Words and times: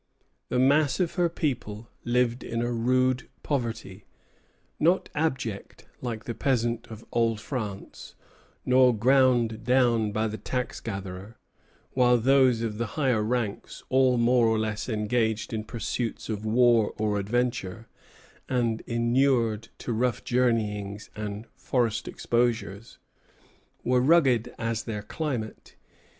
The 0.49 0.57
mass 0.57 0.99
of 0.99 1.13
her 1.13 1.29
people 1.29 1.87
lived 2.03 2.43
in 2.43 2.63
a 2.63 2.71
rude 2.71 3.29
poverty, 3.43 4.05
not 4.79 5.09
abject, 5.13 5.85
like 6.01 6.23
the 6.25 6.33
peasant 6.33 6.87
of 6.87 7.05
old 7.11 7.39
France, 7.39 8.15
nor 8.65 8.95
ground 8.97 9.63
down 9.63 10.11
by 10.11 10.25
the 10.27 10.39
tax 10.39 10.79
gatherer; 10.79 11.37
while 11.91 12.17
those 12.17 12.63
of 12.63 12.79
the 12.79 12.87
higher 12.97 13.21
ranks 13.21 13.83
all 13.89 14.17
more 14.17 14.47
or 14.47 14.57
less 14.57 14.89
engaged 14.89 15.53
in 15.53 15.63
pursuits 15.65 16.29
of 16.29 16.43
war 16.43 16.95
or 16.97 17.19
adventure, 17.19 17.87
and 18.49 18.81
inured 18.87 19.67
to 19.77 19.93
rough 19.93 20.23
journeyings 20.23 21.11
and 21.15 21.45
forest 21.55 22.07
exposures 22.07 22.97
were 23.83 24.01
rugged 24.01 24.51
as 24.57 24.85
their 24.85 25.03
climate. 25.03 25.75